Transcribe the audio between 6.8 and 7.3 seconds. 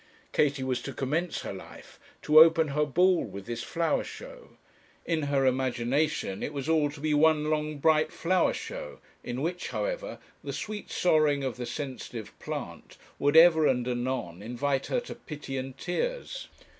to be